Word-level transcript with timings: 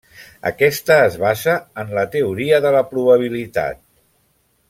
Aquesta 0.49 0.95
es 1.09 1.17
basa 1.23 1.53
en 1.83 1.93
la 1.99 2.05
teoria 2.17 2.61
de 2.65 2.73
la 2.79 2.83
probabilitat. 2.95 3.83